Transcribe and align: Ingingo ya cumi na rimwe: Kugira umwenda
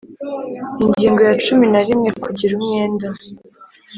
Ingingo 0.83 1.21
ya 1.27 1.33
cumi 1.43 1.65
na 1.73 1.81
rimwe: 1.87 2.09
Kugira 2.23 2.51
umwenda 2.57 3.07